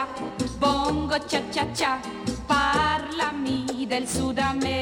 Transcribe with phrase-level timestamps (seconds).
[0.00, 0.08] la,
[0.58, 2.00] bongo cha cha cha,
[2.46, 4.74] parlami del Sud America.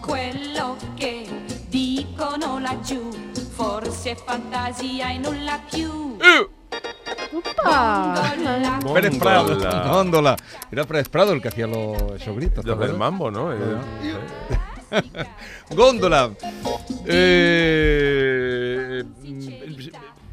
[0.00, 1.28] Quello che
[1.68, 3.08] dicono laggiù,
[3.54, 6.16] forse è fantasia e nulla più.
[7.64, 9.56] Ah, Gondola, Pérez Prado.
[9.88, 10.36] Góndola.
[10.70, 12.64] Era Pérez Prado el que hacía los, esos gritos.
[12.64, 13.52] ¿te Los del mambo, ¿no?
[13.52, 13.78] Eh,
[15.70, 16.30] Góndola.
[17.06, 18.08] Eh,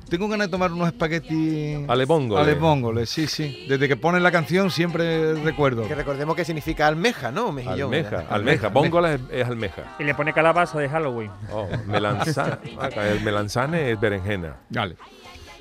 [0.10, 1.80] tengo ganas de tomar unos espaguetis.
[1.88, 2.42] Alebóngole.
[2.42, 3.66] Alebóngole, sí, sí.
[3.68, 5.88] Desde que ponen la canción siempre recuerdo.
[5.88, 7.52] Que recordemos que significa almeja, ¿no?
[7.52, 7.94] Mejillón.
[7.94, 8.68] Almeja, almeja.
[8.70, 9.96] Bóngola es, es almeja.
[10.00, 11.32] Y le pone calabaza de Halloween.
[11.52, 12.58] Oh, melanzane.
[12.80, 14.58] Acá el melanzane es berenjena.
[14.70, 14.96] Vale.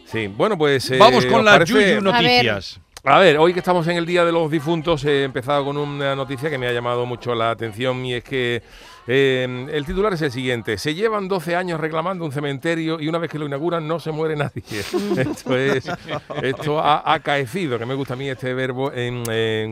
[0.06, 0.90] Sí, bueno, pues.
[0.90, 1.68] eh, Vamos con ¿os las?
[1.68, 2.80] Yuyu noticias.
[3.08, 6.16] A ver, hoy que estamos en el Día de los Difuntos, he empezado con una
[6.16, 8.64] noticia que me ha llamado mucho la atención y es que
[9.06, 10.78] eh, el titular es el siguiente.
[10.78, 14.10] Se llevan 12 años reclamando un cementerio y una vez que lo inauguran no se
[14.10, 14.62] muere nadie.
[15.16, 15.88] esto es,
[16.42, 19.22] esto ha acaecido, que me gusta a mí este verbo, en,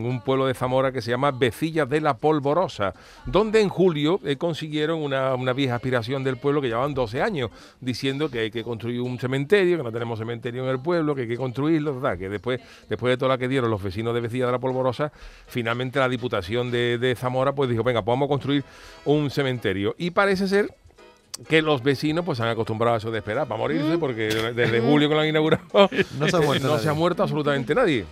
[0.07, 2.95] un pueblo de Zamora que se llama Vecillas de la Polvorosa,
[3.27, 7.51] donde en julio eh, consiguieron una, una vieja aspiración del pueblo que llevaban 12 años,
[7.81, 11.23] diciendo que hay que construir un cementerio, que no tenemos cementerio en el pueblo, que
[11.23, 12.17] hay que construirlo, ¿verdad?
[12.17, 15.13] que después, después de lo que dieron los vecinos de Vecillas de la Polvorosa,
[15.47, 18.65] finalmente la Diputación de, de Zamora pues dijo, venga, pues vamos a construir
[19.05, 19.95] un cementerio.
[19.99, 20.75] Y parece ser
[21.49, 24.81] que los vecinos pues se han acostumbrado a eso de esperar para morirse, porque desde
[24.81, 25.65] julio que lo han inaugurado
[26.19, 26.83] No se ha muerto no nadie.
[26.85, 28.05] se ha muerto absolutamente nadie.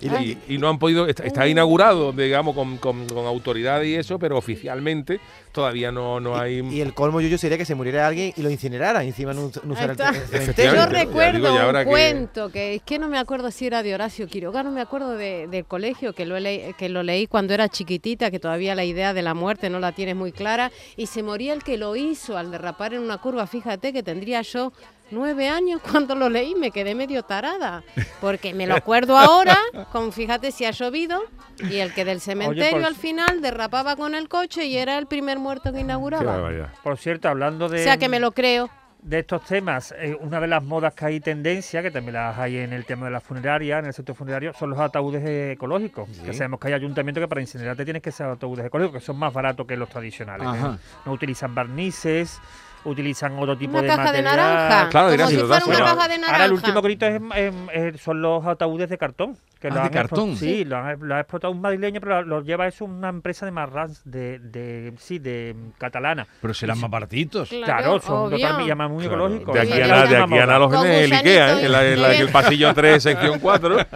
[0.00, 3.82] Y la- Y, y no han podido, está, está inaugurado, digamos, con, con, con autoridad
[3.82, 5.20] y eso, pero oficialmente
[5.52, 6.60] todavía no, no hay...
[6.70, 9.72] Y el colmo yuyo sería que se muriera alguien y lo incinerara encima no, no
[9.74, 9.98] usara el.
[9.98, 13.82] Yo Ya digo, recuerdo un que- cuento que es que no me acuerdo si era
[13.82, 17.26] de Horacio Quiroga, no me acuerdo de- del colegio que lo, leí, que lo leí
[17.26, 20.70] cuando era chiquitita, que todavía la idea de la muerte no la tienes muy clara,
[20.96, 23.46] y se moría el que lo hizo al derrapar en una curva.
[23.46, 24.72] Fíjate que tendría yo
[25.10, 27.82] nueve años cuando lo leí, me quedé medio tarada,
[28.20, 29.56] porque me lo acuerdo ahora,
[29.92, 31.22] con fíjate si ha llovido,
[31.70, 35.38] y el que del cementerio al final derrapaba con el coche y era el primer
[35.38, 36.50] muerto que inauguraba.
[36.82, 38.70] Por cierto, hablando de, O sea que me lo creo.
[39.02, 42.58] de estos temas, eh, una de las modas que hay tendencia, que también las hay
[42.58, 45.22] en el tema de la funeraria, en el sector funerario, son los ataúdes
[45.54, 46.08] ecológicos.
[46.24, 49.16] Que sabemos que hay ayuntamientos que para incinerarte tienes que ser ataúdes ecológicos, que son
[49.18, 50.46] más baratos que los tradicionales.
[50.46, 50.78] ¿eh?
[51.06, 52.40] No utilizan barnices,
[52.84, 54.36] utilizan otro tipo Una de caja de material.
[54.36, 54.88] naranja.
[54.90, 56.34] Claro, como dirás, si fuera das, una bueno, caja de naranja.
[56.34, 57.54] Ahora el último grito es, es-
[57.94, 59.36] es- son los ataúdes de cartón.
[59.60, 60.36] Que Ah, lo de han cartón.
[60.36, 63.44] Sí, lo, han, lo ha explotado un madrileño, pero lo, lo lleva eso una empresa
[63.44, 66.26] de Marrans, de, de, sí, de mm, catalana.
[66.40, 67.50] Pero serán más baratitos.
[67.50, 68.38] Claro, son obvio.
[68.38, 69.54] totalmente muy Claro, ecológicos.
[69.54, 71.66] De aquí a la nada, de aquí a los en el Ikea, ¿eh?
[71.66, 73.80] en, la- en la- en el pasillo 3, sección 4.
[73.80, 73.86] ¿eh?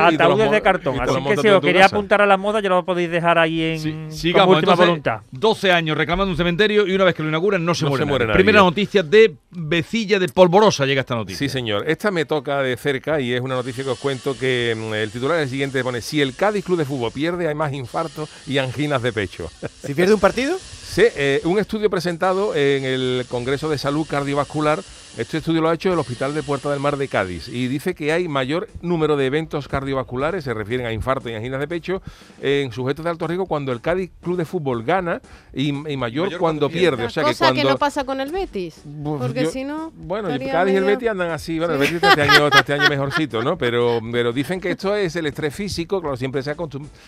[0.00, 1.00] Ataúdes de cartón.
[1.00, 1.86] Así que si os casa.
[1.86, 5.20] apuntar a la moda, ya lo podéis dejar ahí en Sí, sigamos, última entonces, voluntad.
[5.32, 8.04] 12 años reclamando un cementerio y una vez que lo inauguran no se, No muere,
[8.04, 8.34] se muere nadie.
[8.34, 8.44] nadie.
[8.44, 11.38] Primera noticia de Vecilla de Polvorosa llega esta noticia.
[11.38, 11.84] Sí, señor.
[11.88, 15.10] Esta me toca de cerca y es una noticia que os cuento que mm, el
[15.10, 18.28] titular es el siguiente, pone, si el Cádiz Club de Fútbol pierde hay más infartos
[18.46, 19.50] y anginas de pecho.
[19.84, 20.58] Si pierde un partido,
[20.90, 24.82] Sí, eh, un estudio presentado en el Congreso de Salud Cardiovascular.
[25.20, 27.94] Este estudio lo ha hecho el Hospital de Puerta del Mar de Cádiz y dice
[27.94, 32.00] que hay mayor número de eventos cardiovasculares, se refieren a infarto y anginas de pecho,
[32.40, 35.20] en sujetos de alto riesgo cuando el Cádiz Club de Fútbol gana
[35.52, 36.96] y, y mayor, mayor cuando cuando pierde.
[36.96, 37.04] pierde.
[37.04, 38.82] O sea que cuando que no pasa con el Betis.
[39.04, 39.92] Porque si no.
[39.94, 41.58] Bueno, el Cádiz y el Betis andan así.
[41.58, 43.58] Bueno, el Betis está este año, está este año mejorcito, ¿no?
[43.58, 46.00] Pero, pero dicen que esto es el estrés físico.
[46.00, 46.56] Claro, siempre se ha,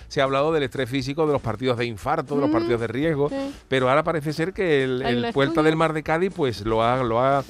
[0.09, 2.81] se ha hablado del estrés físico de los partidos de infarto, de los Mm, partidos
[2.83, 3.31] de riesgo.
[3.31, 3.37] sí.
[3.69, 4.99] Pero ahora parece ser que el,
[5.33, 5.63] Puerta estudio.
[5.63, 7.43] del Mar de Cádiz, pues lo ha, lo ha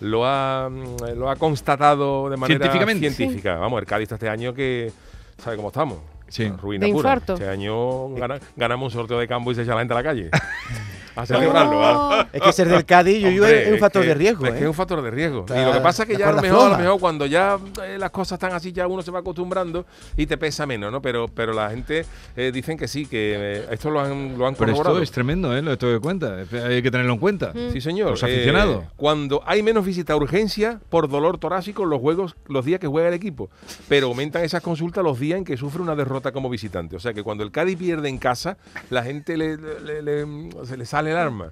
[0.00, 3.56] lo ha, mm, lo ha constatado de manera científica.
[3.56, 4.92] Vamos, el Cádiz este año que
[5.38, 5.98] sabe cómo estamos.
[6.28, 6.48] Sí.
[6.48, 7.10] Ruina De pura.
[7.10, 7.34] infarto.
[7.34, 10.02] Este año gana- ganamos un sorteo de campo y se echa la gente a la
[10.02, 10.30] calle.
[11.16, 11.78] a celebrarlo.
[11.78, 12.20] ¿va?
[12.22, 14.46] Oh, es que ser del Cádiz Hombre, es un factor que- de riesgo.
[14.46, 14.62] Es que ¿eh?
[14.62, 15.46] es un factor de riesgo.
[15.48, 16.82] Y lo que pasa es que ya a lo mejor, a lo floja.
[16.82, 19.86] mejor cuando ya eh, las cosas están así, ya uno se va acostumbrando
[20.16, 21.00] y te pesa menos, ¿no?
[21.02, 22.04] Pero, pero la gente
[22.36, 24.96] eh, dicen que sí, que eh, esto lo han, lo han Pero corroborado.
[24.96, 25.62] esto es tremendo, ¿eh?
[25.62, 26.36] Lo esto de cuenta.
[26.66, 27.52] Hay que tenerlo en cuenta.
[27.54, 27.72] Mm.
[27.72, 28.10] Sí, señor.
[28.10, 28.84] Los aficionados.
[28.84, 32.86] Eh, cuando hay menos visita a urgencia por dolor torácico los juegos, los días que
[32.86, 33.50] juega el equipo.
[33.88, 36.96] Pero aumentan esas consultas los días en que sufre una derrota como visitante.
[36.96, 38.56] O sea que cuando el Cádiz pierde en casa,
[38.90, 41.50] la gente le, le- le- se le sale el arma.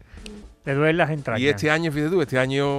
[0.64, 1.40] Le duelen las entrañas.
[1.40, 2.78] Y este año, fíjate tú, este año.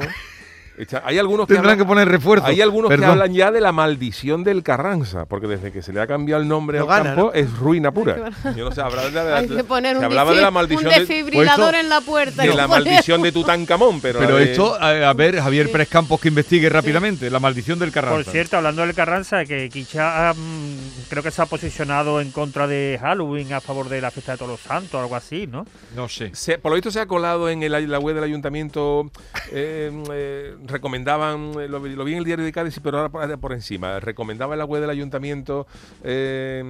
[1.04, 2.46] Hay algunos que Tendrán hablan- que poner refuerzo.
[2.48, 6.02] Hay algunos que hablan ya de la maldición del Carranza, porque desde que se le
[6.02, 7.34] ha cambiado el nombre No al gana, campo ¿no?
[7.34, 8.31] es ruina pura.
[8.56, 10.54] Yo no sé, habrá de la, hay que poner se un, hablaba de la un
[10.56, 12.44] maldición de, desfibrilador Pues en la puerta.
[12.44, 16.20] de la maldición de Tutankamón, pero, Pero de- esto, a, a ver, Javier Pérez Campos
[16.20, 17.30] que investigue rápidamente.
[17.30, 18.24] La maldición del Carranza.
[18.24, 20.78] Por cierto, hablando del Carranza, que Kicha mm,
[21.10, 24.38] creo que se ha posicionado en contra de Halloween a favor de la fiesta de
[24.40, 25.66] todos los santos, algo así, ¿no?
[25.96, 26.31] No sé.
[26.34, 29.12] se- por lo visto se ha colado en el- la web del ayuntamiento
[29.52, 33.10] eh, eh, recomendaban, eh, lo, vi lo vi en el diario de Cádiz, pero ahora
[33.10, 35.68] por, por encima, recomendaba en la web del ayuntamiento
[36.04, 36.63] eh,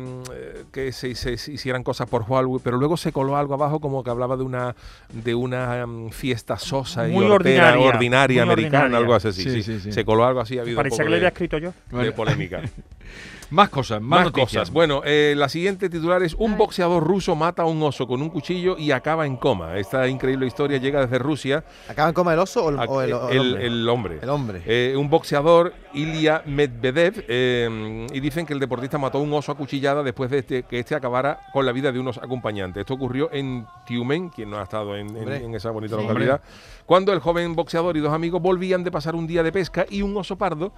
[0.71, 4.03] que se, se- se hicieran cosas por Huawei, pero luego se coló algo abajo como
[4.03, 4.75] que hablaba de una
[5.11, 8.97] de una mm, fiesta sosa y Muy hortera, ordinaria, ordinaria, muy americana, ordinaria.
[9.05, 9.31] algo así.
[9.33, 9.91] Sí, Sí, sí, sí.
[9.91, 11.73] Se coló algo así, ha habido un Parecía que lo había escrito yo.
[11.91, 12.61] de polémica.
[13.53, 14.61] Más cosas, más, Más noticias.
[14.63, 14.71] cosas.
[14.73, 18.29] Bueno, eh, la siguiente titular es un boxeador ruso mata a un oso con un
[18.31, 19.77] cuchillo y acaba en coma.
[19.77, 21.63] Esta increíble historia llega desde Rusia.
[21.87, 23.65] ¿Acaba en coma el oso o el, A- o el- o el el- hombre?
[23.67, 24.19] el hombre.
[24.23, 24.61] El hombre.
[24.65, 29.51] Eh, un boxeador, Ilya Medvedev, eh, y dicen que el deportista mató a un oso
[29.51, 32.81] a cuchillada después de este- que este acabara con la vida de unos acompañantes.
[32.81, 35.43] Esto ocurrió en Tiumen, quien no ha estado en, en- Hombre.
[35.45, 36.01] en esa bonita Sí.
[36.01, 36.41] localidad,
[36.87, 40.01] cuando el joven boxeador y dos amigos volvían de pasar un día de pesca y
[40.01, 40.73] un oso pardo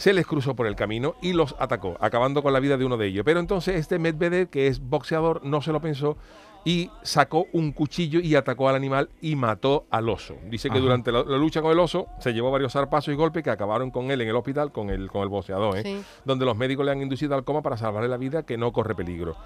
[0.00, 2.96] se les cruzó por el camino y los atacó, acabando con la vida de uno
[2.96, 3.22] de ellos.
[3.24, 6.16] Pero entonces este Medvedev, que es boxeador, no se lo pensó
[6.64, 10.36] y sacó un cuchillo y atacó al animal y mató al oso.
[10.50, 10.82] Dice que Ajá.
[10.82, 13.90] durante la, la lucha con el oso se llevó varios zarpazos y golpes que acabaron
[13.90, 15.82] con él en el hospital con el, con el boxeador, ¿eh?
[15.82, 16.02] Sí.
[16.24, 18.94] donde los médicos le han inducido al coma para salvarle la vida que no corre
[18.94, 19.36] peligro.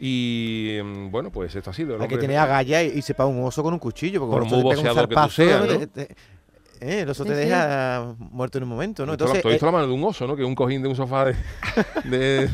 [0.00, 1.96] Y mm, bueno, pues esto ha sido.
[1.96, 4.20] el Hay que hombre- tener agallas y, y sepa un oso con un cuchillo.
[4.20, 5.72] Porque Por muy boxeador que tú seas, ¿no?
[5.72, 5.78] ¿no?
[5.78, 6.14] Te- te-
[6.80, 9.12] eh, el oso te deja muerto en un momento, ¿no?
[9.12, 10.36] Entonces, todo esto eh, la mano de un oso, ¿no?
[10.36, 11.34] Que es un cojín de un sofá de,
[12.04, 12.48] de,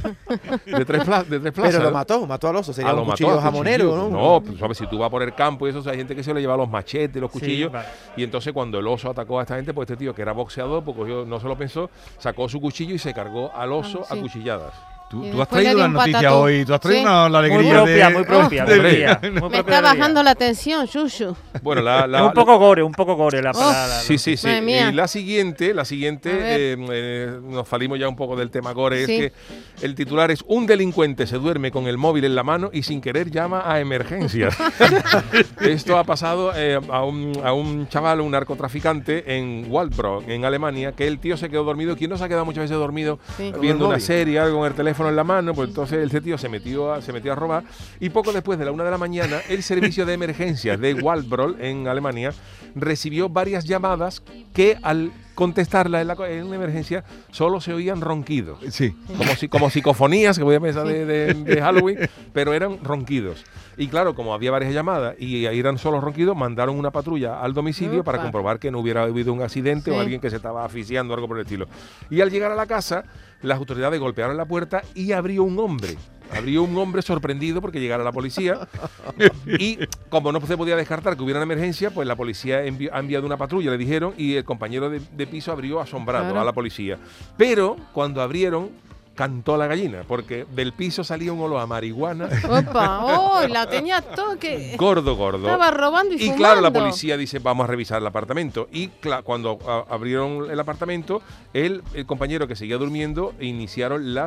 [0.66, 1.72] de tres, pla- de tres plazas.
[1.72, 1.94] pero lo ¿no?
[1.94, 2.72] mató, mató al oso.
[2.72, 4.10] Sería Ah, un lo mató cuchillo a jamonero, cuchillo.
[4.10, 4.34] ¿no?
[4.34, 4.78] No, pues, ¿sabes?
[4.78, 6.40] Si tú vas por el campo y eso, o sea, hay gente que se le
[6.40, 7.72] lleva los machetes, los Sí, cuchillos.
[7.72, 7.86] vale.
[8.16, 10.82] Y entonces cuando el oso atacó a esta gente, pues este tío que era boxeador,
[10.84, 14.06] pues cogió- no se lo pensó, sacó su cuchillo y se cargó al oso Ah,
[14.12, 14.18] sí.
[14.18, 14.74] a cuchilladas.
[15.14, 16.34] Tú, tú has traído noticias patatú.
[16.42, 17.06] hoy, tú has traído Sí.
[17.06, 18.14] una, la Muy alegría propia, de...
[18.14, 19.94] muy propia, de- muy propia, muy Me propia está de ella.
[19.94, 21.36] bajando la tensión, Yuyu.
[21.62, 23.54] Bueno, la, la- Es un poco gore, un poco gore la Oh.
[23.54, 24.00] palabra.
[24.00, 24.46] Sí, sí, sí.
[24.46, 24.90] Madre mía.
[24.90, 29.06] Y la siguiente, la siguiente, eh, eh, nos salimos ya un poco del tema gore,
[29.06, 29.14] Sí.
[29.14, 32.70] es que el titular es un delincuente se duerme con el móvil en la mano
[32.72, 34.56] y sin querer llama a emergencias.
[35.60, 40.92] Esto ha pasado eh, a, un, a un chaval, un narcotraficante en Waldbrock, en Alemania,
[40.92, 41.96] que el tío se quedó dormido.
[41.96, 43.52] ¿Quién no se ha quedado muchas veces dormido Sí.
[43.60, 45.54] Viendo una serie, algo con el teléfono en la mano?
[45.54, 47.64] Pues entonces ese tío se metió, a, se metió a robar
[48.00, 51.60] y poco después de la una de la mañana, el servicio de emergencias de Waldbrock
[51.60, 52.32] en Alemania
[52.74, 54.22] recibió varias llamadas
[54.52, 58.58] que al contestarla en, la co- en una emergencia solo se oían ronquidos.
[58.70, 58.96] Sí.
[59.18, 61.98] Como, si, como psicofonías, que voy a pensar de, de- de Halloween,
[62.32, 63.44] pero eran ronquidos.
[63.76, 67.52] Y claro, como había varias llamadas y ahí eran solo ronquidos, mandaron una patrulla al
[67.54, 71.12] domicilio para comprobar que no hubiera habido un accidente o alguien que se estaba asfixiando
[71.12, 71.66] o algo por el estilo.
[72.10, 73.04] Y al llegar a la casa,
[73.42, 75.96] las autoridades golpearon la puerta y abrió un hombre.
[76.32, 78.66] Abrió un hombre sorprendido porque llegara la policía.
[79.46, 79.78] y
[80.08, 83.26] como no se podía descartar que hubiera una emergencia, pues la policía envi- ha enviado
[83.26, 86.40] una patrulla, le dijeron, y el compañero de, de piso abrió asombrado Claro.
[86.40, 86.98] a la policía.
[87.36, 88.70] Pero cuando abrieron,
[89.14, 94.00] cantó la gallina, porque del piso salía un olor a marihuana Opa, oh, la tenía
[94.02, 95.46] todo que gordo, gordo.
[95.46, 98.68] estaba robando y, Y claro, la policía dice, vamos a revisar el apartamento.
[98.72, 98.88] Y
[99.24, 99.58] cuando
[99.88, 101.22] abrieron el apartamento,
[101.52, 104.26] él, el compañero que seguía durmiendo, iniciaron la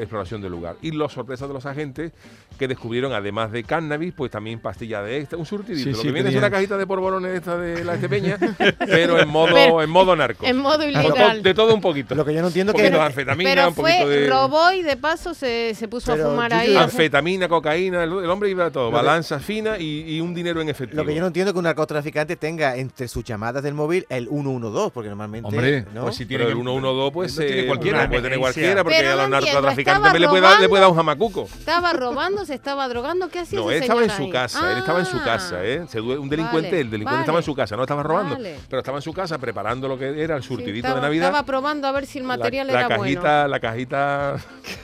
[0.00, 0.76] exploración del lugar.
[0.82, 2.12] Y la sorpresa de los agentes
[2.58, 5.84] que descubrieron, además de cannabis, pues también pastillas de extra, un surtidito.
[5.84, 8.38] Sí, Lo sí, que viene es una cajita de porbolones de esta de la Estepeña,
[8.78, 10.46] pero en modo, Pero- en modo narco.
[10.46, 11.42] En modo ilegal.
[11.42, 12.14] de todo un poquito.
[12.14, 14.28] Lo que yo no entiendo un que poquito de anfetamina, Pero un poquito de...
[14.28, 16.76] robó y de paso se, se puso Pero, a fumar ahí.
[16.76, 20.34] Anfetamina, cocaína, el, el hombre iba a todo, Lo que- balanza fina y, y un
[20.34, 21.02] dinero en efectivo.
[21.02, 24.06] Lo que yo no entiendo es que un narcotraficante tenga entre sus llamadas del móvil
[24.08, 25.48] el 112, porque normalmente.
[25.48, 26.02] Hombre, ¿no?
[26.04, 28.08] pues si Pero tiene el que- 112 pues lo tiene eh, cualquiera.
[28.08, 30.68] puede tener cualquiera porque Pero a los no narcotraficantes le puede, dar, le robando.
[30.68, 31.42] puede dar un jamacuco.
[31.58, 33.28] Estaba robando, se estaba drogando.
[33.28, 34.30] ¿Qué hacía No, ese él estaba en su ahí?
[34.30, 35.86] casa, él estaba en su Ah, casa, ¿eh?
[35.96, 37.20] Un delincuente, Vale, el delincuente vale.
[37.22, 38.56] estaba en su casa, no estaba robando, Vale.
[38.68, 41.26] pero estaba en su casa preparando lo que era el sí, surtidito estaba, de Navidad.
[41.28, 44.40] Estaba probando a ver si el material la, la era cajita, la cajita, bueno.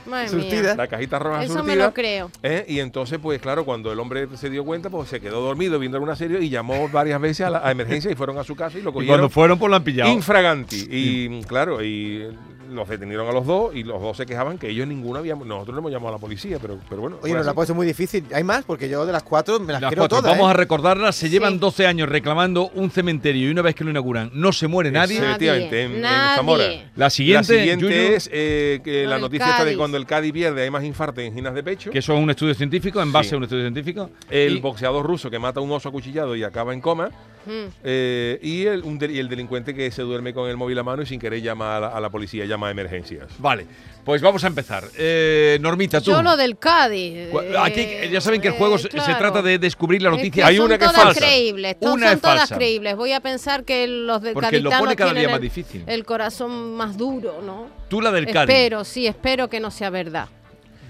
[0.07, 0.63] Madre Surtida.
[0.63, 0.75] mía.
[0.77, 2.31] la cajita roja Eso me lo creo.
[2.43, 2.65] ¿eh?
[2.69, 5.97] Y entonces, pues claro, cuando el hombre se dio cuenta, pues se quedó dormido viendo
[5.97, 8.79] alguna serie y llamó varias veces a, la, a emergencia y fueron a su casa
[8.79, 10.11] y lo Y cuando cogieron fueron, pues lo han pillado.
[10.11, 10.87] infraganti.
[10.91, 12.29] Y claro, y
[12.71, 15.75] los detuvieron a los dos y los dos se quejaban que ellos ninguno habíamos, nosotros
[15.75, 17.19] le hemos llamado a la policía, pero, pero bueno.
[17.23, 18.25] Oye, nos la ha puesto muy difícil.
[18.35, 20.19] Hay más, porque yo de las cuatro me las, Las quiero cuatro.
[20.21, 20.33] todas.
[20.37, 20.51] Vamos ¿eh?
[20.51, 21.17] a recordarlas.
[21.17, 21.59] Se llevan Sí.
[21.59, 25.19] 12 años reclamando un cementerio y una vez que lo inauguran no se muere nadie.
[25.19, 26.37] Efectivamente, en- en Nadie.
[26.37, 26.65] Zamora.
[26.97, 30.33] La siguiente, la siguiente Yuyu, es eh, que la noticia está de cuando el Cádiz
[30.33, 31.91] pierde hay más infarto en ginas de pecho.
[31.91, 33.35] que eso es un estudio científico, en base Sí.
[33.35, 34.11] a un estudio científico.
[34.31, 37.11] el Y- boxeador ruso que mata a un oso acuchillado y acaba en coma.
[37.47, 37.51] Mm.
[37.85, 40.83] eh, y, el, un del- y el delincuente que se duerme con el móvil a
[40.83, 43.29] mano y sin querer llama a la, a la policía, llama a emergencias.
[43.39, 43.67] Vale,
[44.05, 44.85] pues vamos a empezar.
[44.97, 46.11] Eh, Normita, tú.
[46.11, 47.29] Yo lo del Cádiz.
[47.59, 50.45] Aquí eh, ya saben que el juego eh, se- trata de descubrir la Es noticia.
[50.45, 51.21] que Hay son una que es todas falsa.
[51.21, 52.57] creíbles, to- Una son es todas falsa.
[52.57, 52.97] creíbles.
[52.97, 55.85] Voy a pensar que los del Porque lo pone cada día más el- difícil.
[55.87, 57.69] El corazón más duro, ¿no?
[57.89, 58.55] Tú la del Cádiz.
[58.55, 60.29] Espero, sí, espero que no sea verdad.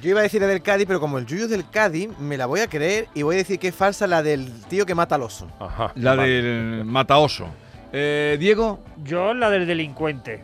[0.02, 2.36] Yo iba a decir la del Cádiz, pero como el Yuyu es del Cádiz, me
[2.36, 4.94] la voy a creer y voy a decir que es falsa la del tío que
[4.96, 5.48] mata al oso.
[5.60, 5.92] Ajá.
[5.94, 6.42] La vale.
[6.42, 7.46] del Mataoso.
[7.92, 10.42] Eh, Diego, Yo la del delincuente.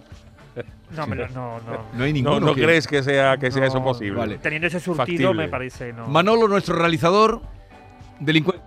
[0.97, 1.85] No, me lo- no, no.
[1.93, 2.41] no hay No, ninguno.
[2.41, 4.19] no que- crees que sea, que sea eso posible.
[4.19, 4.39] vale.
[4.39, 5.35] Teniendo ese surtido Factible.
[5.35, 6.07] me parece, no.
[6.07, 7.43] Manolo, nuestro realizador,
[8.21, 8.63] delincuente,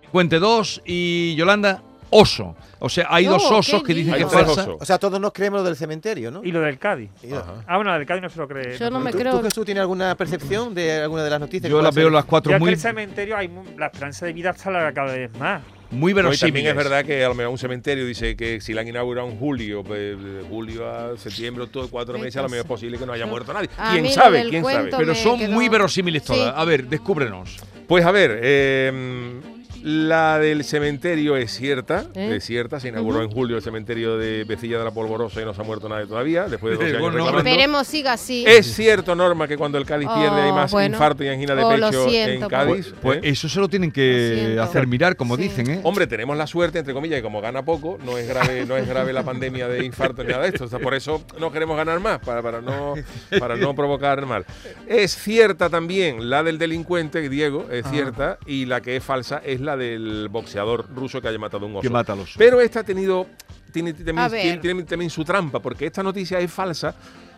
[0.00, 2.54] delincuente 2 y Yolanda, oso.
[2.78, 4.62] O sea, hay No, dos ¿qué osos que dicen que falsa.
[4.62, 4.76] osos.
[4.80, 6.42] O sea, todos nos creemos lo del cementerio, ¿no?
[6.44, 7.10] Y lo del Cádiz.
[7.32, 7.64] Ajá.
[7.66, 8.76] Ah, bueno, la del Cádiz no se lo cree.
[8.78, 9.38] Yo no me ¿Tú, creo.
[9.38, 11.62] tú, Jesús, tienes alguna percepción de alguna de las noticias?
[11.64, 14.32] que Yo las veo las cuatro Ya que muy, el cementerio hay la esperanza de
[14.32, 15.62] vida está larga cada vez más.
[15.90, 16.70] muy No, y también verosímiles.
[16.70, 19.38] es verdad que a lo mejor un cementerio dice que si la han inaugurado en
[19.38, 23.06] julio, pues, de julio a septiembre, todo cuatro meses, a lo mejor es posible que
[23.06, 23.68] no haya muerto nadie.
[23.78, 24.48] A ¿Quién lo sabe?
[24.48, 24.90] ¿Quién sabe?
[24.96, 26.28] Pero son quedó- muy verosímiles Sí.
[26.32, 26.54] todas.
[26.56, 27.58] A ver, descúbrenos.
[27.86, 29.40] Pues a ver, eh,
[29.82, 32.36] la del cementerio es cierta, ¿Eh?
[32.36, 35.52] es cierta, se inauguró en julio el cementerio de Becilla de la Polvorosa y no
[35.54, 37.48] se ha muerto nadie todavía, después de 12 años Bueno, reclamando.
[37.50, 38.44] Esperemos siga así.
[38.46, 40.94] Es cierto, Norma, que cuando el Cádiz pierde hay Oh, más bueno.
[40.94, 42.86] infarto y angina de Oh, pecho siento, en Cádiz.
[42.88, 43.20] Pues, pues ¿eh?
[43.30, 45.42] eso se lo tienen que hacer mirar, como Sí.
[45.42, 45.80] dicen, ¿eh?
[45.82, 48.86] Hombre, tenemos la suerte, entre comillas, que como gana poco, no es grave, no es
[48.88, 50.64] grave la pandemia de infarto ni nada de esto.
[50.64, 52.94] O sea, por eso no queremos ganar más, para, para, no,
[53.38, 54.44] para no provocar mal.
[54.86, 59.60] Es cierta también la del delincuente, Diego, es cierta, y la que es falsa es
[59.60, 61.82] la del boxeador ruso que haya matado a un oso.
[61.82, 63.26] Que mata a los Pero esta ha tenido,
[63.72, 66.94] tiene también su trampa, porque esta noticia es falsa,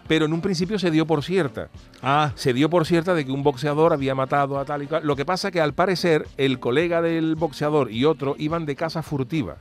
[0.07, 1.69] pero en un principio se dio por cierta
[2.03, 5.07] Ah, se dio por cierta de que un boxeador había matado a tal y cual.
[5.07, 9.03] Lo que pasa que al parecer el colega del boxeador y otro iban de casa
[9.03, 9.57] furtiva.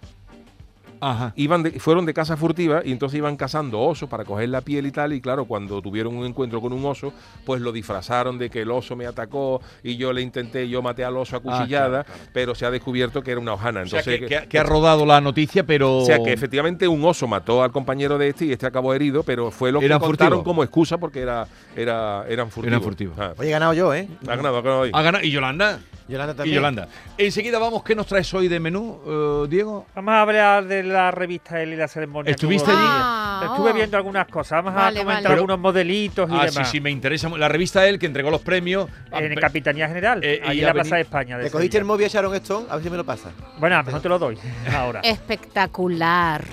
[1.11, 1.33] Ajá.
[1.35, 4.85] Iban de- fueron de casa furtiva y entonces iban cazando osos para coger la piel
[4.87, 5.13] y tal.
[5.13, 7.13] Y claro, cuando tuvieron un encuentro con un oso,
[7.45, 11.03] pues lo disfrazaron de que el oso me atacó y yo le intenté, yo maté
[11.03, 12.29] al oso a cuchillada, claro, claro.
[12.33, 13.81] pero se ha descubierto que era una hojana.
[13.81, 15.97] O sea, Entonces, que, que- que ha rodado la noticia, pero...
[15.99, 19.23] o sea, que efectivamente un oso mató al compañero de este y este acabó herido,
[19.23, 22.67] pero fue lo que contaron como excusa porque era, era, eran furtivos.
[22.67, 23.17] Eran furtivos.
[23.19, 23.33] Ah.
[23.37, 24.07] Oye, he ganado yo, ¿eh?
[24.27, 24.91] Ha ganado, ha ganado hoy.
[24.93, 25.23] Ha ganado.
[25.23, 25.79] ¿Y Yolanda?
[26.13, 26.51] Yolanda Y.
[26.51, 26.87] Yolanda.
[27.17, 29.85] Enseguida vamos, ¿qué nos traes hoy de menú, eh, Diego?
[29.95, 32.31] Vamos a hablar de la revista Él y la ceremonia.
[32.31, 32.79] ¿Estuviste allí?
[32.81, 33.73] Ah, Estuve oh.
[33.73, 34.63] viendo algunas cosas.
[34.63, 35.35] Vamos Vale, a comentar vale.
[35.35, 36.69] algunos modelitos y Ah, sí, demás.
[36.71, 37.29] sí, me interesa.
[37.29, 38.89] La revista él que entregó los premios.
[39.11, 41.37] En Ah, Capitanía General, Eh, ha en la Plaza de España.
[41.37, 42.67] de ¿Le cogiste el móvil a Sharon Stone?
[42.69, 43.31] A ver si me lo pasa.
[43.59, 44.37] Bueno, a lo mejor te lo doy
[44.75, 45.01] ahora.
[45.03, 46.43] Espectacular.